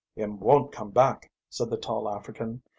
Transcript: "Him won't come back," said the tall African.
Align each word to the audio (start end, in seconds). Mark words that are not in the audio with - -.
"Him 0.15 0.39
won't 0.39 0.71
come 0.71 0.89
back," 0.89 1.29
said 1.47 1.69
the 1.69 1.77
tall 1.77 2.09
African. 2.09 2.63